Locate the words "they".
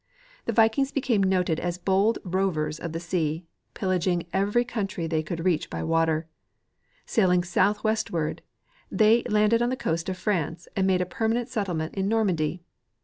5.05-5.21, 8.89-9.21